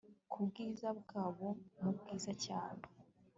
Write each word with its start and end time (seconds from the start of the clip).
Kubwiza 0.31 0.87
bwabo 0.99 1.47
mubwiza 1.81 2.31
cyane 2.45 2.83